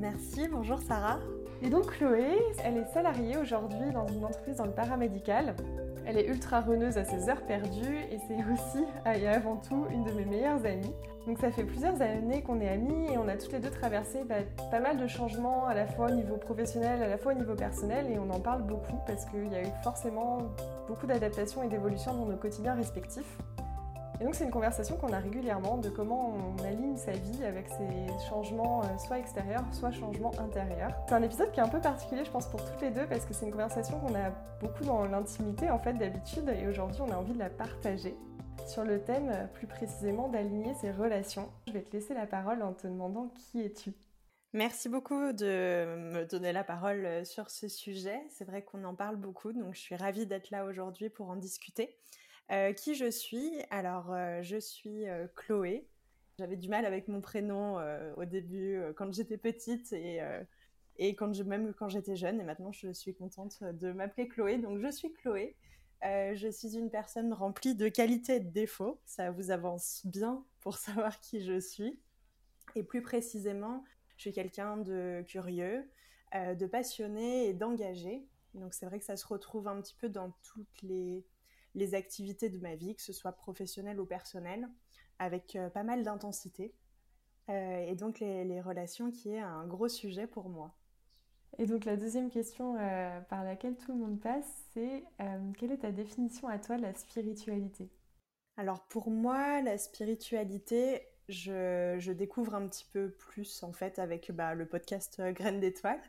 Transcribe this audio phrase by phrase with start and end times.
[0.00, 1.20] Merci, bonjour Sarah.
[1.62, 5.54] Et donc Chloé, elle est salariée aujourd'hui dans une entreprise dans le paramédical.
[6.04, 10.02] Elle est ultra reneuse à ses heures perdues et c'est aussi et avant tout une
[10.02, 10.94] de mes meilleures amies.
[11.26, 14.22] Donc ça fait plusieurs années qu'on est amies et on a toutes les deux traversé
[14.70, 17.54] pas mal de changements à la fois au niveau professionnel, à la fois au niveau
[17.54, 20.38] personnel et on en parle beaucoup parce qu'il y a eu forcément
[20.88, 23.38] beaucoup d'adaptations et d'évolutions dans nos quotidiens respectifs.
[24.20, 27.68] Et donc c'est une conversation qu'on a régulièrement de comment on aligne sa vie avec
[27.68, 30.92] ces changements euh, soit extérieurs, soit changements intérieurs.
[31.08, 33.24] C'est un épisode qui est un peu particulier je pense pour toutes les deux parce
[33.24, 34.30] que c'est une conversation qu'on a
[34.60, 38.14] beaucoup dans l'intimité en fait d'habitude et aujourd'hui on a envie de la partager.
[38.68, 42.62] Sur le thème euh, plus précisément d'aligner ses relations, je vais te laisser la parole
[42.62, 43.92] en te demandant qui es-tu
[44.54, 48.22] Merci beaucoup de me donner la parole euh, sur ce sujet.
[48.30, 51.34] C'est vrai qu'on en parle beaucoup, donc je suis ravie d'être là aujourd'hui pour en
[51.34, 51.98] discuter.
[52.50, 53.50] Euh, qui je suis?
[53.70, 55.88] Alors, euh, je suis euh, Chloé.
[56.38, 57.78] J'avais du mal avec mon prénom
[58.16, 60.20] au début, quand j'étais petite et,
[60.96, 62.40] et quand même quand j'étais jeune.
[62.40, 64.58] Et maintenant, je suis contente de m'appeler Chloé.
[64.58, 65.54] Donc, je suis Chloé.
[66.02, 69.00] je suis une personne remplie de qualités et de défauts.
[69.04, 72.00] Ça vous avance bien pour savoir qui je suis.
[72.74, 73.84] Et plus précisément,
[74.16, 75.88] je suis quelqu'un de curieux,
[76.34, 78.26] de passionné et d'engagé.
[78.54, 81.24] Donc c'est vrai que ça se retrouve un petit peu dans toutes les
[81.74, 84.68] les activités de ma vie, que ce soit professionnelle ou personnelle,
[85.18, 86.74] avec euh, pas mal d'intensité.
[87.50, 90.74] Euh, et donc les, relations qui est un gros sujet pour moi.
[91.58, 95.04] Et donc la deuxième question euh, par laquelle tout le monde passe, c'est
[95.58, 97.90] quelle est ta définition à toi de la spiritualité?
[98.56, 104.54] Alors pour moi, la spiritualité, je, découvre un petit peu plus en fait avec bah,
[104.54, 106.02] le podcast Graines d'étoiles,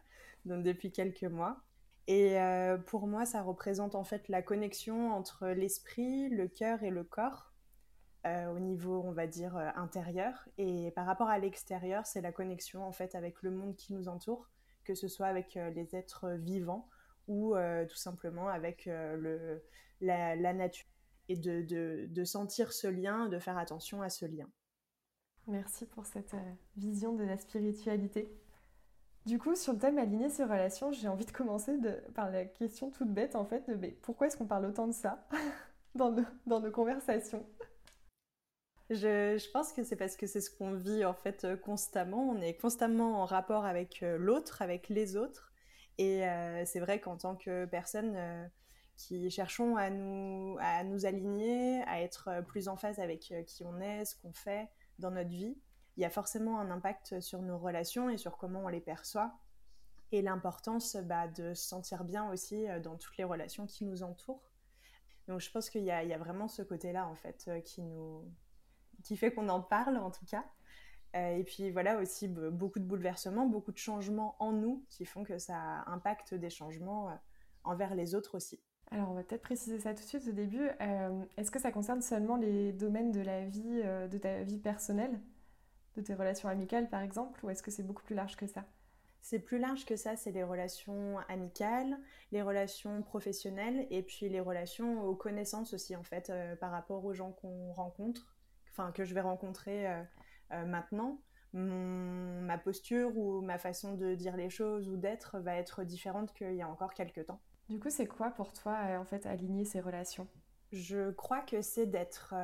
[0.45, 1.61] donc depuis quelques mois.
[2.07, 6.91] Et euh, pour moi, ça représente en fait la connexion entre l'esprit, le cœur et
[6.91, 7.51] le corps
[8.27, 10.47] euh, au niveau, on va dire, euh, intérieur.
[10.57, 14.07] Et par rapport à l'extérieur, c'est la connexion en fait avec le monde qui nous
[14.07, 14.49] entoure,
[14.83, 16.89] que ce soit avec les êtres vivants
[17.27, 17.55] ou
[17.89, 19.63] tout simplement avec le,
[19.99, 20.85] la, la, nature.
[21.27, 24.47] Et de, de, de, sentir ce lien, de faire attention à ce lien.
[25.47, 26.35] Merci pour cette
[26.77, 28.31] vision de la spiritualité.
[29.25, 31.73] Du coup, sur le thème aligner ses relations, j'ai envie de commencer
[32.13, 35.27] par la question toute bête en fait de pourquoi est-ce qu'on parle autant de ça
[35.95, 36.11] dans,
[36.45, 37.43] nos, conversations?
[38.91, 42.29] Je, pense que c'est parce que c'est ce qu'on vit en fait euh, constamment.
[42.29, 45.51] On est constamment en rapport avec euh, l'autre, avec les autres.
[45.97, 48.15] Et euh, c'est vrai qu'en tant que personne
[48.95, 53.79] qui cherchons à nous, à nous aligner, à être plus en phase avec qui on
[53.79, 54.69] est, ce qu'on fait
[54.99, 55.57] dans notre vie,
[55.97, 59.33] il y a forcément un impact sur nos relations et sur comment on les perçoit.
[60.11, 64.03] Et l'importance bah, de se sentir bien aussi euh, dans toutes les relations qui nous
[64.03, 64.51] entourent.
[65.27, 68.23] Donc je pense qu'il y, a vraiment ce côté-là en fait euh, qui nous
[69.03, 70.45] qui fait qu'on en parle en tout cas.
[71.15, 75.23] Euh, et puis voilà aussi beaucoup de bouleversements, beaucoup de changements en nous qui font
[75.23, 77.17] que ça impacte des changements
[77.63, 78.59] envers les autres aussi.
[78.91, 80.69] Alors on va peut-être préciser ça tout de suite au début.
[81.37, 85.19] Est-ce que ça concerne seulement les domaines de la vie, de ta vie personnelle?
[85.95, 88.65] De tes relations amicales par exemple ou est-ce que c'est beaucoup plus large que ça?
[89.21, 91.97] C'est plus large que ça, c'est les relations amicales,
[92.31, 97.03] les relations professionnelles et puis les relations aux connaissances aussi en fait euh, par rapport
[97.03, 98.37] aux gens qu'on rencontre,
[98.69, 100.03] enfin que je vais rencontrer euh,
[100.51, 101.19] euh, maintenant.
[101.53, 106.53] ma posture ou ma façon de dire les choses ou d'être va être différente qu'il
[106.53, 107.41] y a encore quelques temps.
[107.67, 110.27] Du coup, c'est quoi pour toi en fait aligner ces relations?
[110.71, 112.35] Je crois que c'est d'être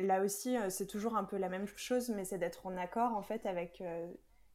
[0.00, 3.14] là aussi, euh, c'est toujours un peu la même chose, mais c'est d'être en accord
[3.14, 4.12] en fait avec euh,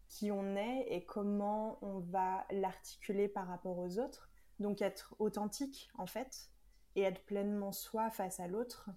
[0.08, 4.30] qui on est et comment on va l'articuler par rapport aux autres.
[4.60, 6.50] Donc être authentique en fait
[6.96, 8.90] et être pleinement soi face à l'autre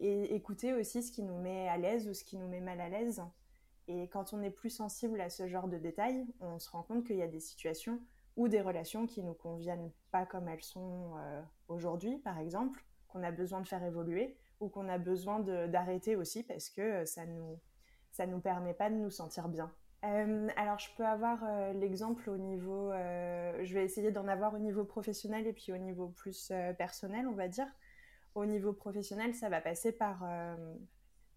[0.00, 2.80] et écouter aussi ce qui nous met à l'aise ou ce qui nous met mal
[2.80, 3.22] à l'aise.
[3.88, 7.04] Et quand on est plus sensible à ce genre de détails, on se rend compte
[7.04, 8.00] qu'il y a des situations
[8.36, 13.22] ou des relations qui nous conviennent pas comme elles sont euh, aujourd'hui, par exemple, qu'on
[13.22, 17.26] a besoin de faire évoluer ou qu'on a besoin d'arrêter aussi parce que euh, ça
[17.26, 17.58] nous
[18.10, 19.72] ça nous permet pas de nous sentir bien.
[20.04, 24.58] Euh, alors je peux avoir euh, l'exemple au niveau, je vais essayer d'en avoir au
[24.58, 27.66] niveau professionnel et puis au niveau plus personnel, on va dire.
[28.34, 30.24] Au niveau professionnel, ça va passer par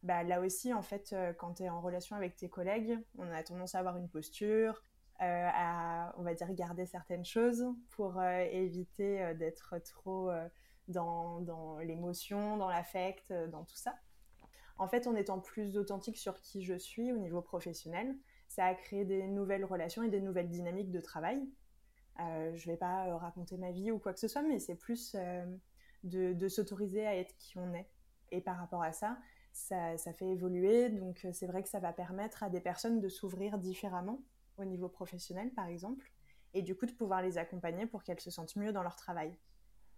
[0.04, 3.44] bah, là aussi, en fait, quand tu es en relation avec tes collègues, on a
[3.44, 4.84] tendance à avoir une posture,
[5.20, 10.32] à, on va dire, garder certaines choses pour éviter d'être trop
[10.88, 13.96] dans, l'émotion, dans l'affect, dans tout ça.
[14.78, 18.18] En fait, en étant plus authentique sur qui je suis au niveau professionnel,
[18.48, 21.48] ça a créé des nouvelles relations et des nouvelles dynamiques de travail.
[22.20, 24.60] Euh, je ne vais pas euh, raconter ma vie ou quoi que ce soit, mais
[24.60, 25.46] c'est plus euh,
[26.04, 27.88] de, s'autoriser à être qui on est.
[28.32, 29.18] Et par rapport à ça,
[29.54, 30.90] ça fait évoluer.
[30.90, 34.22] Donc c'est vrai que ça va permettre à des personnes de s'ouvrir différemment
[34.58, 36.12] au niveau professionnel, par exemple,
[36.54, 39.38] et du coup de pouvoir les accompagner pour qu'elles se sentent mieux dans leur travail.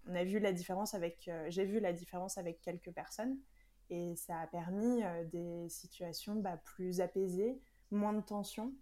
[0.07, 3.37] On a vu la différence avec, j'ai vu la différence avec quelques personnes,
[3.89, 5.01] et ça a permis
[5.31, 7.59] des situations bah, plus apaisées,
[7.91, 8.73] moins de tension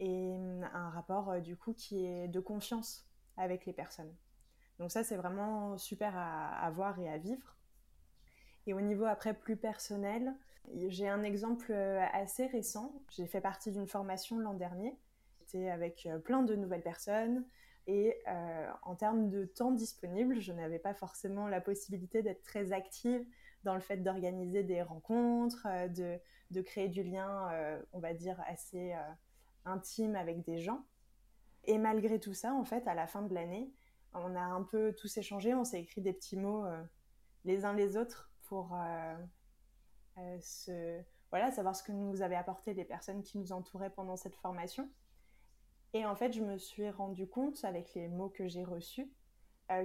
[0.00, 4.14] et hum, un rapport euh, du coup qui est de confiance avec les personnes.
[4.78, 7.56] Donc ça c'est vraiment super à, voir et à vivre.
[8.66, 10.34] Et au niveau après plus personnel,
[10.88, 13.02] j'ai un exemple euh, assez récent.
[13.10, 14.96] J'ai fait partie d'une formation l'an dernier.
[15.40, 17.44] J'étais avec euh, plein de nouvelles personnes.
[17.90, 18.22] Et
[18.82, 23.24] en termes de temps disponible, je n'avais pas forcément la possibilité d'être très active
[23.64, 26.20] dans le fait d'organiser des rencontres, de,
[26.50, 29.12] de créer du lien, euh, on va dire, assez euh,
[29.64, 30.84] intime avec des gens.
[31.64, 33.70] Et malgré tout ça, en fait, à la fin de l'année,
[34.14, 36.82] on a un peu tous échangé, on s'est écrit des petits mots euh,
[37.44, 38.74] les uns les autres pour
[40.40, 41.00] se,
[41.30, 44.90] voilà, savoir ce que nous avaient apporté les personnes qui nous entouraient pendant cette formation.
[45.94, 49.10] Et en fait, je me suis rendu compte, avec les mots que j'ai reçus,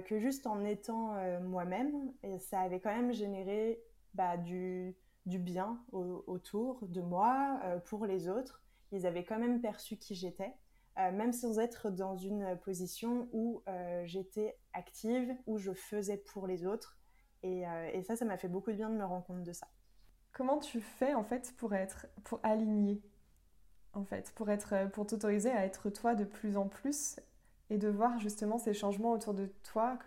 [0.06, 3.82] que juste en étant moi-même, ça avait quand même généré
[4.14, 4.96] bah, du,
[5.26, 8.62] bien autour de moi, euh, pour les autres.
[8.92, 10.54] Ils avaient quand même perçu qui j'étais,
[10.98, 16.46] euh, même sans être dans une position où euh, j'étais active, où je faisais pour
[16.46, 16.96] les autres.
[17.42, 17.64] Et,
[18.04, 19.66] ça, ça m'a fait beaucoup de bien de me rendre compte de ça.
[20.32, 23.02] Comment tu fais en fait pour être, pour aligner,
[23.94, 27.20] en fait, pour être, pour t'autoriser à être toi de plus en plus
[27.70, 29.98] et de voir justement ces changements autour de toi.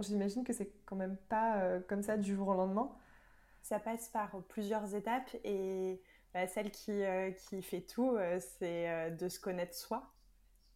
[0.00, 2.92] J'imagine que c'est quand même pas comme ça du jour au lendemain
[3.62, 6.00] ça passe par plusieurs étapes et
[6.34, 10.12] bah, celle qui, euh, qui, fait tout, euh, c'est euh, de se connaître soi,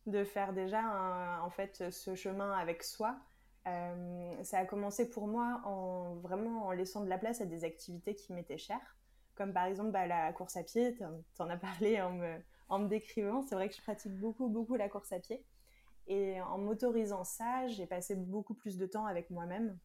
[0.06, 3.16] de faire déjà en fait ce chemin avec soi.
[3.64, 8.14] ça a commencé pour moi en vraiment en laissant de la place à des activités
[8.14, 8.96] qui m'étaient chères,
[9.36, 10.96] comme par exemple bah, la course à pied.
[10.96, 13.42] Tu en as parlé en me, décrivant.
[13.42, 15.44] C'est vrai que je pratique beaucoup, beaucoup la course à pied.
[16.08, 19.78] Et en m'autorisant ça, j'ai passé beaucoup plus de temps avec moi-même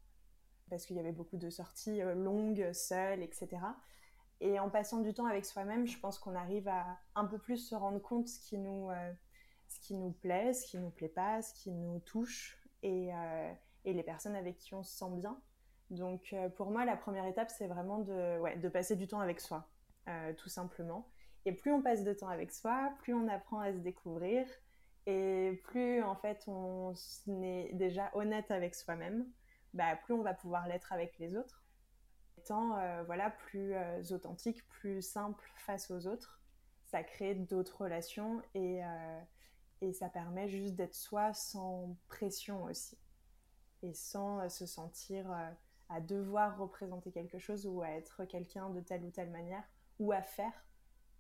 [0.69, 3.49] parce qu'il y avait beaucoup de sorties euh, longues, seules, etc.
[4.39, 7.57] Et en passant du temps avec soi-même, je pense qu'on arrive à un peu plus
[7.57, 9.13] se rendre compte ce qui nous, euh,
[9.67, 13.53] ce qui nous plaît, ce qui nous plaît pas, ce qui nous touche et, euh,
[13.83, 15.37] et les personnes avec qui on se sent bien.
[15.91, 19.67] Donc pour moi, la première étape, c'est vraiment de, passer du temps avec soi,
[20.37, 21.07] tout simplement.
[21.45, 24.47] Et plus on passe de temps avec soi, plus on apprend à se découvrir
[25.05, 26.93] et plus en fait on
[27.43, 29.25] est déjà honnête avec soi-même
[29.73, 31.63] bah, plus on va pouvoir l'être avec les autres.
[32.37, 36.41] Étant euh, voilà, plus euh, authentique, plus simple face aux autres,
[36.85, 39.21] ça crée d'autres relations euh,
[39.81, 42.97] et, ça permet juste d'être soi sans pression aussi.
[43.83, 45.25] Et sans se sentir
[45.91, 49.63] à devoir représenter quelque chose ou à être quelqu'un de telle ou telle manière
[49.99, 50.65] ou à faire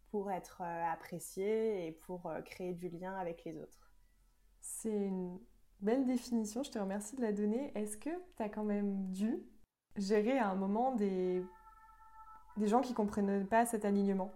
[0.09, 3.91] pour être apprécié et pour créer du lien avec les autres.
[4.59, 5.39] C'est une
[5.81, 7.71] Belle définition, je te remercie de la donner.
[7.73, 9.41] Est-ce que tu as quand même dû
[9.97, 11.43] gérer à un moment des,
[12.57, 14.31] des gens qui comprennent pas cet alignement?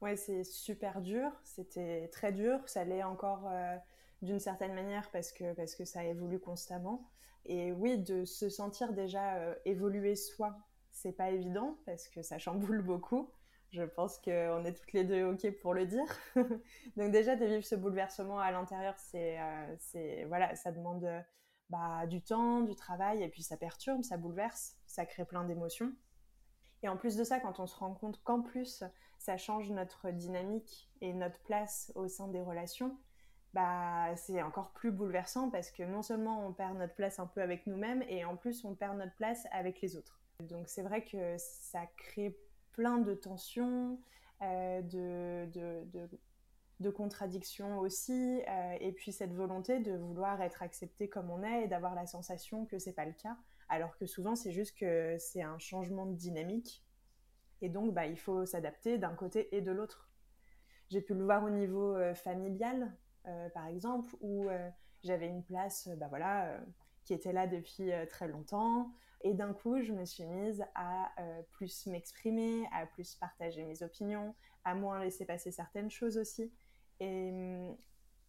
[0.00, 3.76] Ouais, c'est super dur, c'était très dur, ça l'est encore euh,
[4.22, 7.08] d'une certaine manière parce que, parce que ça évolue constamment.
[7.46, 10.56] Et oui, de se sentir déjà euh, évoluer soi,
[10.90, 13.30] c'est pas évident parce que ça chamboule beaucoup.
[13.70, 16.06] Je pense qu'on est toutes les deux OK pour le dire.
[16.96, 21.06] Donc déjà, de vivre ce bouleversement à l'intérieur, c'est, euh, voilà, ça demande
[21.68, 25.92] bah, du temps, du travail, et puis ça perturbe, ça bouleverse, ça crée plein d'émotions.
[26.82, 28.84] Et en plus de ça, quand on se rend compte qu'en plus,
[29.18, 32.96] ça change notre dynamique et notre place au sein des relations,
[33.54, 37.40] bah, c'est encore plus bouleversant parce que non seulement on perd notre place un peu
[37.40, 40.20] avec nous-mêmes, et en plus on perd notre place avec les autres.
[40.40, 42.38] Donc c'est vrai que ça crée
[42.72, 43.98] plein de tensions,
[44.42, 45.48] euh, de,
[46.80, 51.64] de, contradictions aussi, euh, et puis cette volonté de vouloir être accepté comme on est
[51.64, 53.36] et d'avoir la sensation que c'est pas le cas,
[53.68, 56.84] alors que souvent c'est juste que c'est un changement de dynamique,
[57.60, 60.08] et donc bah, il faut s'adapter d'un côté et de l'autre.
[60.90, 62.96] J'ai pu le voir au niveau euh, familial,
[63.54, 64.48] par exemple, où
[65.02, 66.60] j'avais une place, bah voilà,
[67.04, 68.90] qui était là depuis très longtemps.
[69.22, 71.12] Et d'un coup, je me suis mise à
[71.52, 76.52] plus m'exprimer, à plus partager mes opinions, à moins laisser passer certaines choses aussi.
[77.00, 77.76] Et hum,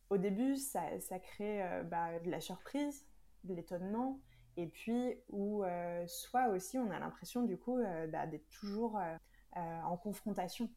[0.09, 3.05] au début, ça, crée bah, de la surprise,
[3.43, 4.19] de l'étonnement,
[4.57, 5.63] et puis où
[6.07, 7.79] soit aussi on a l'impression du coup
[8.09, 8.99] bah, d'être toujours
[9.55, 10.69] en confrontation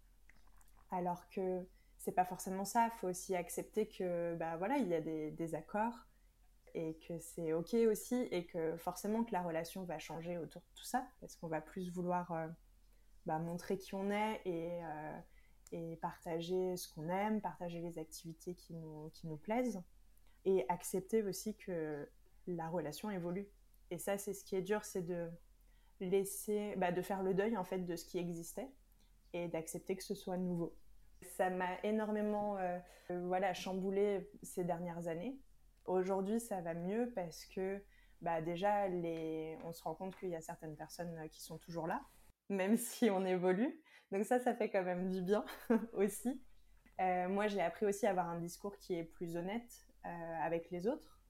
[0.92, 1.66] alors que
[2.02, 2.86] c'est pas forcément ça.
[2.86, 5.94] Il faut aussi accepter que bah voilà, il y a des, accords
[6.74, 10.74] et que c'est ok aussi et que forcément que la relation va changer autour de
[10.74, 12.48] tout ça parce qu'on va plus vouloir euh,
[13.24, 15.18] bah, montrer qui on est euh,
[15.70, 19.80] et, partager ce qu'on aime, partager les activités qui nous, qui nous plaisent
[20.44, 22.08] et accepter aussi que
[22.48, 23.46] la relation évolue.
[23.92, 25.30] Et ça, c'est ce qui est dur, c'est de
[26.00, 28.68] laisser, bah, de faire le deuil en fait de ce qui existait
[29.34, 30.74] et d'accepter que ce soit nouveau.
[31.22, 35.38] Ça m'a énormément euh, voilà, chamboulé ces dernières années.
[35.84, 37.82] Aujourd'hui, ça va mieux parce que
[38.20, 39.58] bah, déjà, les...
[39.64, 42.02] on se rend compte qu'il y a certaines personnes qui sont toujours là,
[42.48, 43.80] même si on évolue.
[44.10, 45.44] Donc ça, ça fait quand même du bien
[45.92, 46.42] aussi.
[47.00, 50.08] Euh, moi, j'ai appris aussi à avoir un discours qui est plus honnête euh,
[50.42, 51.20] avec les autres.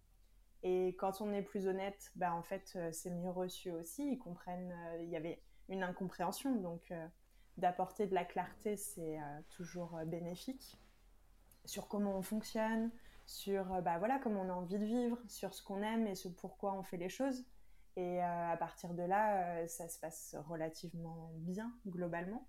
[0.65, 4.13] Et quand on est plus honnête, bah, en fait, c'est mieux reçu aussi.
[4.13, 4.75] Ils comprennent.
[5.01, 6.93] Il y avait une incompréhension, donc
[7.57, 10.79] d'apporter de la clarté, c'est euh, toujours euh, bénéfique
[11.65, 12.91] sur comment on fonctionne,
[13.27, 16.15] sur euh, bah, voilà, comment on a envie de vivre, sur ce qu'on aime et
[16.15, 17.45] ce pourquoi on fait les choses.
[17.97, 22.49] Et à partir de là, ça se passe relativement bien globalement.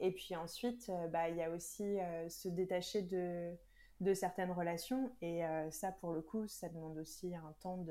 [0.00, 1.98] Et puis ensuite, bah, il y a aussi
[2.30, 3.54] se détacher de,
[4.00, 5.14] de, certaines relations.
[5.20, 7.84] Et ça, pour le coup, ça demande aussi un temps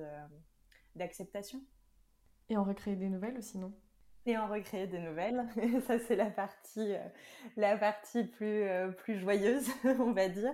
[0.96, 1.62] d'acceptation.
[2.50, 3.72] Et en recréer des nouvelles aussi, non?
[4.26, 5.46] Et en recréer des nouvelles.
[5.88, 7.08] ça, c'est la partie, euh,
[7.58, 9.68] la partie plus, euh, plus joyeuse,
[10.00, 10.54] on va dire.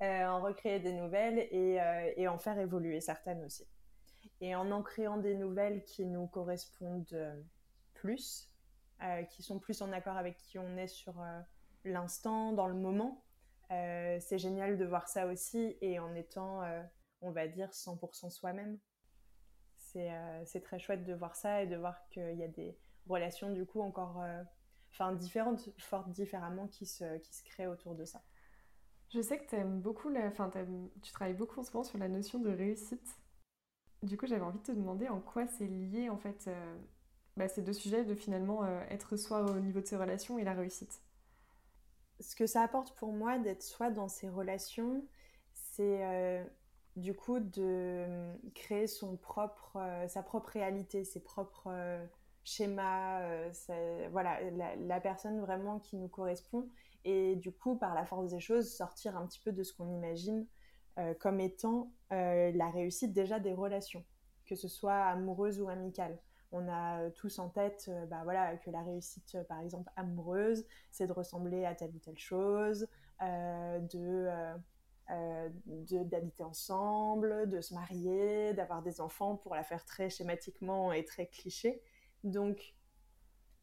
[0.00, 1.78] Euh, en recréer des nouvelles et,
[2.16, 3.66] et, en faire évoluer certaines aussi.
[4.40, 7.36] Et en en créant des nouvelles qui nous correspondent
[7.94, 8.48] plus,
[9.30, 11.20] qui sont plus en accord avec qui on est sur
[11.84, 13.24] l'instant, dans le moment.
[13.70, 16.60] c'est génial de voir ça aussi et en étant,
[17.20, 18.78] on va dire, 100% soi-même.
[19.74, 23.64] C'est très chouette de voir ça et de voir qu'il y a des, relations du
[23.66, 24.42] coup encore euh,
[24.92, 28.22] enfin différentes, fortes différemment qui se, qui se créent autour de ça.
[29.10, 30.26] Je sais que tu aimes beaucoup, la...
[30.26, 30.50] enfin,
[31.02, 33.16] tu travailles beaucoup en ce moment sur la notion de réussite.
[34.02, 36.76] Du coup, j'avais envie de te demander en quoi c'est lié en fait euh,
[37.36, 40.44] bah, ces deux sujets de finalement euh, être soi au niveau de ses relations et
[40.44, 41.00] la réussite.
[42.20, 45.04] Ce que ça apporte pour moi d'être soi dans ses relations,
[45.54, 46.44] c'est
[46.96, 51.70] du coup de créer son propre, sa propre réalité, ses propres
[52.48, 54.38] schéma, euh, voilà,
[54.76, 56.68] la, personne vraiment qui nous correspond.
[57.04, 59.88] Et du coup, par la force des choses, sortir un petit peu de ce qu'on
[59.88, 60.46] imagine
[60.98, 64.04] euh, comme étant euh, la réussite déjà des relations,
[64.46, 66.18] que ce soit amoureuse ou amicale.
[66.50, 71.12] On a tous en tête bah, voilà, que la réussite, par exemple, amoureuse, c'est de
[71.12, 72.88] ressembler à telle ou telle chose,
[73.20, 74.28] de
[76.04, 81.26] d'habiter ensemble, de se marier, d'avoir des enfants pour la faire très schématiquement et très
[81.26, 81.82] cliché.
[82.24, 82.74] Donc,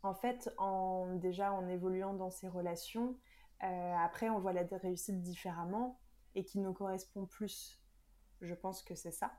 [0.03, 0.53] en fait,
[1.15, 3.17] déjà en évoluant dans ces relations,
[3.63, 5.99] euh, après, on voit la réussite différemment
[6.35, 7.81] et qui nous correspond plus.
[8.41, 9.31] Je pense que c'est ça.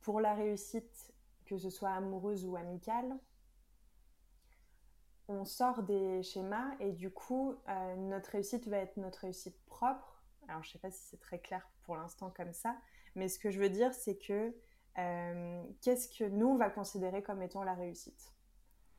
[0.00, 1.12] Pour la réussite,
[1.44, 3.18] que ce soit amoureuse ou amicale,
[5.28, 10.24] on sort des schémas et du coup, euh, notre réussite va être notre réussite propre.
[10.48, 12.76] Alors, je ne sais pas si c'est très clair pour l'instant comme ça,
[13.14, 14.52] mais ce que je veux dire, c'est que
[14.98, 18.32] euh, qu'est-ce que nous, on va considérer comme étant la réussite?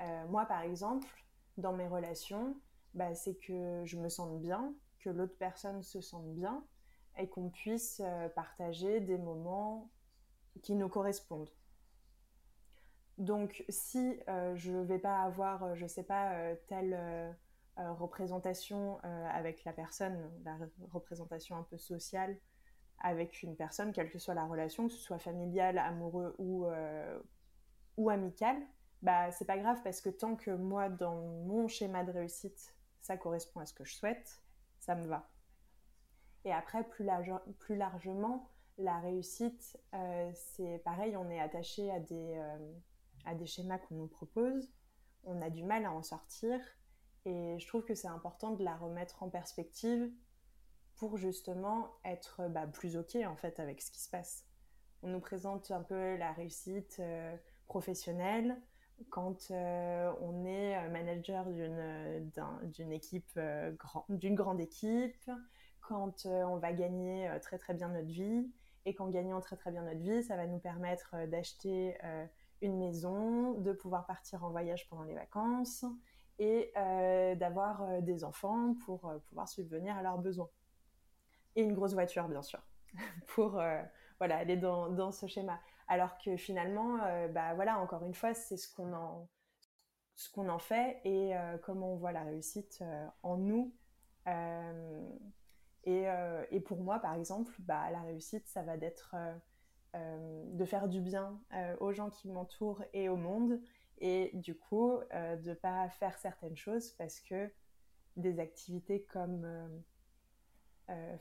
[0.01, 1.07] Euh, Moi, par exemple,
[1.57, 2.55] dans mes relations,
[2.93, 6.63] bah, c'est que je me sente bien, que l'autre personne se sente bien
[7.17, 9.89] et qu'on puisse euh, partager des moments
[10.61, 11.51] qui nous correspondent.
[13.17, 14.19] Donc, si
[14.55, 17.37] je ne vais pas avoir, je ne sais pas, telle
[17.77, 20.57] représentation avec la personne, la
[20.91, 22.35] représentation un peu sociale
[23.01, 27.19] avec une personne, quelle que soit la relation, que ce soit familiale, amoureux ou, euh,
[27.97, 28.57] ou amicale,
[29.01, 33.17] bah c'est pas grave parce que tant que moi, dans mon schéma de réussite, ça
[33.17, 34.41] correspond à ce que je souhaite,
[34.79, 35.27] ça me va.
[36.45, 37.07] Et après, plus,
[37.59, 42.73] plus largement, la réussite, euh, c'est pareil, on est attaché à des, euh,
[43.25, 44.71] à des schémas qu'on nous propose,
[45.23, 46.59] on a du mal à en sortir,
[47.25, 50.11] et je trouve que c'est important de la remettre en perspective
[51.01, 54.45] pour justement être bah, plus OK en fait avec ce qui se passe.
[55.01, 58.61] On nous présente un peu la réussite euh, professionnelle
[59.09, 63.39] quand euh, on est euh, manager d'une équipe,
[64.09, 65.31] d'une grande équipe,
[65.81, 68.51] quand on va gagner très très bien notre vie
[68.85, 71.97] et qu'en gagnant très très bien notre vie, ça va nous permettre d'acheter
[72.61, 75.83] une maison, de pouvoir partir en voyage pendant les vacances
[76.37, 80.51] et d'avoir des enfants pour pouvoir subvenir à leurs besoins.
[81.55, 82.61] Et une grosse voiture, bien sûr,
[83.27, 83.61] pour
[84.19, 85.59] voilà, aller dans, dans, ce schéma.
[85.87, 86.97] Alors que finalement,
[87.33, 89.27] bah, voilà, encore une fois, c'est ce qu'on en,
[90.15, 92.83] ce qu'on en fait et comment on voit la réussite
[93.23, 93.73] en nous
[95.87, 99.35] euh, et, pour moi, par exemple, bah, la réussite, ça va d'être euh,
[99.95, 101.39] euh, de faire du bien
[101.79, 103.59] aux gens qui m'entourent et au monde,
[103.97, 107.51] et du coup, de ne pas faire certaines choses parce que
[108.15, 109.45] des activités comme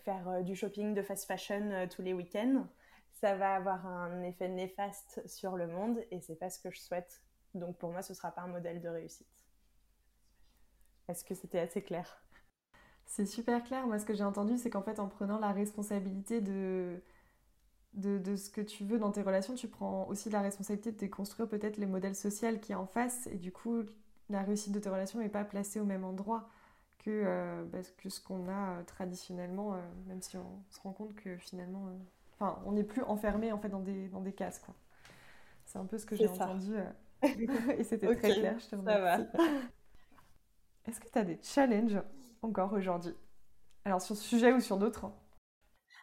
[0.05, 2.67] faire du shopping de fast fashion tous les week-ends,
[3.21, 6.81] ça va avoir un effet néfaste sur le monde et c'est pas ce que je
[6.81, 7.23] souhaite.
[7.55, 9.27] Donc pour moi, ce sera pas un modèle de réussite.
[11.09, 12.23] Est-ce que c'était assez clair?
[13.05, 13.87] C'est super clair.
[13.87, 17.03] Moi, ce que j'ai entendu, c'est qu'en fait, en prenant la responsabilité de,
[17.95, 21.49] de, ce que tu veux dans tes relations, tu prends aussi la responsabilité de déconstruire
[21.49, 23.27] peut-être les modèles sociaux qui en face.
[23.27, 23.83] Et du coup,
[24.29, 26.49] la réussite de tes relations n'est pas placée au même endroit
[27.05, 30.93] que, euh, bah, que ce qu'on a euh, traditionnellement, euh, même si on se rend
[30.93, 31.89] compte que finalement,
[32.35, 34.61] enfin, on n'est plus enfermé en fait dans des, dans des cases.
[34.61, 34.75] Quoi.
[35.65, 36.75] C'est un peu ce que j'ai entendu.
[37.23, 39.27] et c'était très clair, je te remercie.
[40.87, 42.01] Est-ce que tu as des challenges
[42.43, 43.15] encore aujourd'hui?
[43.85, 45.15] Alors sur ce sujet ou sur d'autres hein?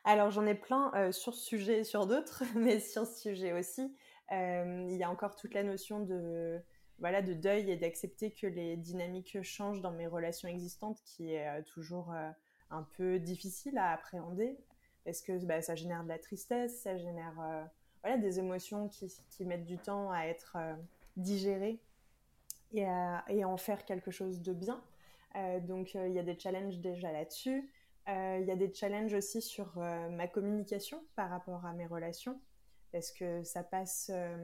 [0.03, 3.51] Alors j'en ai plein euh, sur ce sujet et sur d'autres, mais sur ce sujet
[3.51, 3.93] aussi,
[4.31, 6.61] euh, il y a encore toute la notion de
[6.99, 11.47] voilà de deuil et d'accepter que les dynamiques changent dans mes relations existantes, qui est
[11.47, 12.13] euh, toujours
[12.69, 14.57] un peu difficile à appréhender,
[15.05, 17.69] parce que bah, ça génère de la tristesse, ça génère
[18.03, 20.57] voilà des émotions qui, mettent du temps à être
[21.15, 21.79] digérées
[22.73, 24.81] et à, en faire quelque chose de bien.
[25.35, 27.69] Euh, donc euh, il y a des challenges déjà là-dessus.
[28.07, 29.77] Euh, il y a des challenges aussi sur
[30.11, 32.39] ma communication par rapport à mes relations,
[32.93, 34.35] parce que ça passe, bah,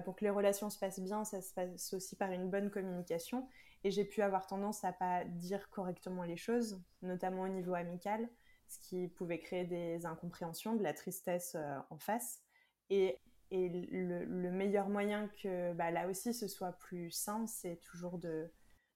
[0.00, 3.48] pour que les relations se passent bien, ça se passe aussi par une bonne communication.
[3.84, 8.28] Et j'ai pu avoir tendance à pas dire correctement les choses, notamment au niveau amical,
[8.68, 11.56] ce qui pouvait créer des incompréhensions, de la tristesse
[11.90, 12.42] en face.
[12.90, 13.18] Et,
[13.50, 18.50] le, meilleur moyen que bah, là aussi ce soit plus sain, c'est toujours de,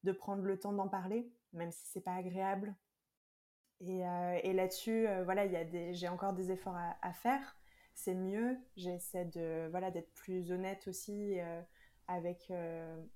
[0.04, 2.74] de prendre le temps d'en parler, même si c'est pas agréable.
[3.80, 5.46] Et, euh, là-dessus, euh, voilà,
[5.92, 7.56] j'ai encore des efforts à, faire.
[7.96, 8.56] C'est mieux.
[8.76, 11.60] J'essaie de voilà d'être plus honnête aussi euh,
[12.06, 12.52] avec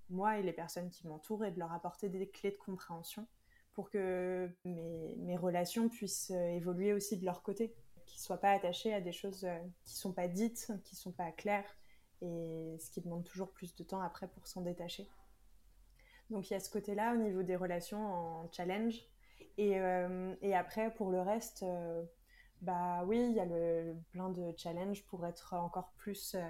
[0.09, 3.29] moi et les personnes qui m'entourent et de leur apporter des clés de compréhension
[3.73, 7.73] pour que mes, mes relations puissent évoluer aussi de leur côté,
[8.05, 9.47] qu'ils ne soient pas attachés à des choses
[9.85, 11.77] qui sont pas dites, qui sont pas claires,
[12.21, 15.09] et ce qui demande toujours plus de temps après pour s'en détacher.
[16.31, 18.95] Donc il y a ce côté-là au niveau des relations en challenge.
[19.59, 22.03] Et, euh, et après, pour le reste, euh,
[22.61, 26.43] bah oui, il y a le, plein de challenges pour être encore plus euh,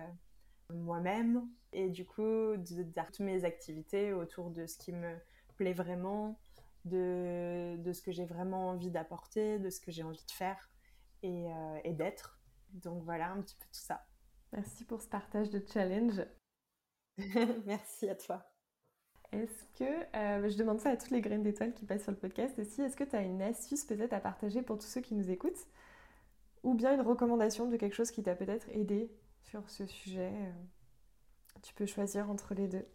[0.73, 1.49] moi-même.
[1.73, 5.15] Et du coup, toutes mes activités autour de ce qui me
[5.57, 6.39] plaît vraiment,
[6.85, 10.71] de, de ce que j'ai vraiment envie d'apporter, de ce que j'ai envie de faire
[11.23, 11.47] et,
[11.85, 12.41] et d'être.
[12.73, 14.05] Donc voilà un petit peu tout ça.
[14.53, 16.25] Merci pour ce partage de challenge.
[17.67, 18.51] Merci à toi.
[19.33, 22.19] Est-ce que, euh, je demande ça à toutes les graines d'étoiles qui passent sur le
[22.19, 25.15] podcast aussi, est-ce que tu as une astuce peut-être à partager pour tous ceux qui
[25.15, 25.67] nous écoutent?
[26.63, 29.11] Ou bien une recommandation de quelque chose qui t'a peut-être aidé
[29.43, 30.53] sur ce sujet euh,
[31.63, 32.87] Tu peux choisir entre les deux.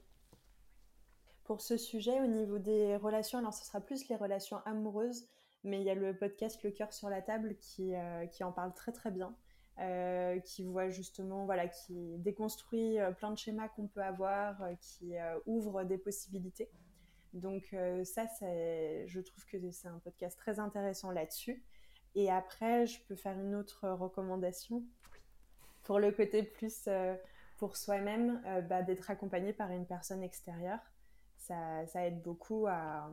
[1.43, 5.27] Pour ce sujet, au niveau des relations, alors ce sera plus les relations amoureuses,
[5.63, 8.51] mais il y a le podcast Le cœur sur la table qui, euh, qui en
[8.51, 9.35] parle très très bien.
[9.77, 15.83] Euh, qui voit justement, voilà, qui déconstruit plein de schémas qu'on peut avoir, qui ouvre
[15.83, 16.71] des possibilités.
[17.33, 17.75] Donc
[18.05, 21.61] ça, je trouve que c'est un podcast très intéressant là-dessus.
[22.15, 24.83] Et après, je peux faire une autre recommandation
[25.83, 26.89] pour le côté plus
[27.57, 30.79] pour soi-même, bah, d'être accompagné par une personne extérieure.
[31.37, 33.11] Ça, aide beaucoup à,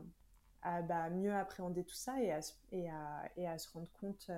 [0.63, 4.31] bah, mieux appréhender tout ça et à se rendre compte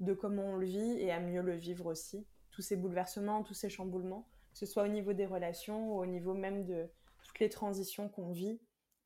[0.00, 2.26] de comment on le vit et à mieux le vivre aussi.
[2.50, 6.06] Tous ces bouleversements, tous ces chamboulements, que ce soit au niveau des relations ou au
[6.06, 6.90] niveau même de
[7.22, 8.60] toutes les transitions qu'on vit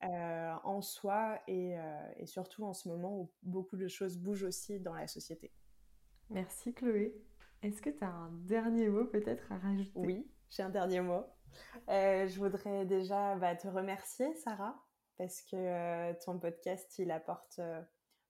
[0.04, 4.80] euh, en soi euh, et, surtout en ce moment où beaucoup de choses bougent aussi
[4.80, 5.52] dans la société.
[6.30, 7.14] Merci Chloé.
[7.62, 9.92] Est-ce que tu as un dernier mot peut-être à rajouter?
[9.94, 11.24] Oui, j'ai un dernier mot.
[11.88, 14.76] Euh, je voudrais déjà bah, te remercier Sarah
[15.16, 17.60] parce que ton podcast il apporte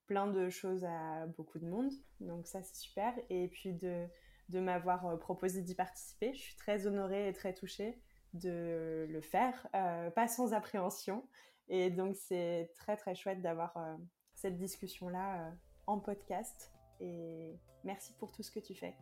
[0.06, 1.90] plein de choses à beaucoup de monde.
[2.20, 3.14] Donc ça, c'est super.
[3.30, 4.06] Et puis de,
[4.50, 6.34] de m'avoir proposé d'y participer.
[6.34, 8.00] Je suis très honorée et très touchée
[8.34, 11.26] de le faire, euh, pas sans appréhension.
[11.68, 13.96] Et donc c'est très très chouette d'avoir euh,
[14.34, 15.52] cette discussion-là
[15.86, 16.72] en podcast.
[17.00, 18.94] Et merci pour tout ce que tu fais.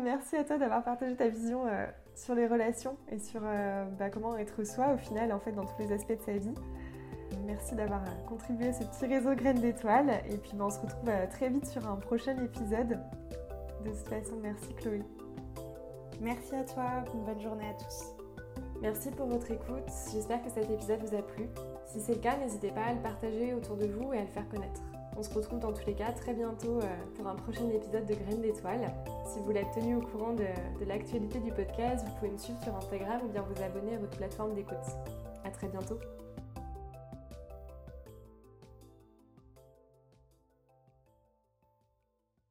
[0.00, 4.08] Merci à toi d'avoir partagé ta vision euh, sur les relations et sur euh, bah,
[4.08, 6.54] comment être soi au final en fait dans tous les aspects de sa vie.
[7.44, 10.80] Merci d'avoir euh, contribué à ce petit réseau Graines d'étoiles et puis bah, on se
[10.80, 13.00] retrouve très vite sur un prochain épisode.
[13.84, 15.02] De toute façon, merci Chloé.
[16.20, 18.21] Merci à toi, bonne journée à tous.
[18.82, 21.48] Merci pour votre écoute, j'espère que cet épisode vous a plu.
[21.86, 24.26] Si c'est le cas, n'hésitez pas à le partager autour de vous et à le
[24.26, 24.80] faire connaître.
[25.16, 28.14] On se retrouve dans tous les cas très bientôt euh, pour un prochain épisode de
[28.14, 28.92] Graines d'étoiles.
[29.24, 30.46] Si vous l'êtes tenu au courant de,
[30.80, 33.98] de l'actualité du podcast, vous pouvez me suivre sur Instagram ou bien vous abonner à
[33.98, 34.74] votre plateforme d'écoute.
[35.44, 36.00] A très bientôt